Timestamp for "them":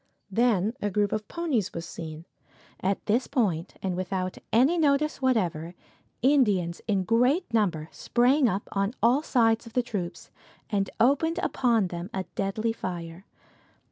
11.89-12.09